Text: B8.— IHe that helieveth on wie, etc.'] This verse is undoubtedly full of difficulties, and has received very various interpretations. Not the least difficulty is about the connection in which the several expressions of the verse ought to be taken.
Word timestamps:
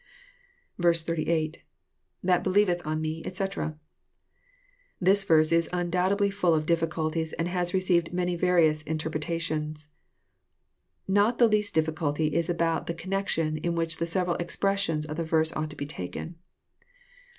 B8.— 0.81 1.15
IHe 1.27 1.55
that 2.23 2.43
helieveth 2.43 2.81
on 2.83 3.03
wie, 3.03 3.21
etc.'] 3.23 3.77
This 4.99 5.23
verse 5.23 5.51
is 5.51 5.69
undoubtedly 5.71 6.31
full 6.31 6.55
of 6.55 6.65
difficulties, 6.65 7.33
and 7.33 7.47
has 7.47 7.75
received 7.75 8.09
very 8.11 8.35
various 8.35 8.81
interpretations. 8.81 9.89
Not 11.07 11.37
the 11.37 11.45
least 11.47 11.75
difficulty 11.75 12.33
is 12.33 12.49
about 12.49 12.87
the 12.87 12.95
connection 12.95 13.57
in 13.57 13.75
which 13.75 13.97
the 13.97 14.07
several 14.07 14.37
expressions 14.37 15.05
of 15.05 15.17
the 15.17 15.23
verse 15.23 15.51
ought 15.55 15.69
to 15.69 15.75
be 15.75 15.85
taken. 15.85 16.33